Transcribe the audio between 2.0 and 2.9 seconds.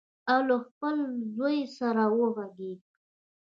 وغږیږي.